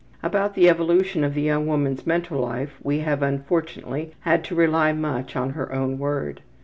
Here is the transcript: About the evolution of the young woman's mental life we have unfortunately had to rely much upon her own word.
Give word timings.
About 0.23 0.55
the 0.55 0.67
evolution 0.67 1.23
of 1.23 1.35
the 1.35 1.43
young 1.43 1.67
woman's 1.67 2.07
mental 2.07 2.39
life 2.41 2.79
we 2.81 3.01
have 3.01 3.21
unfortunately 3.21 4.13
had 4.21 4.43
to 4.45 4.55
rely 4.55 4.93
much 4.93 5.35
upon 5.35 5.51
her 5.51 5.71
own 5.71 5.99
word. 5.99 6.41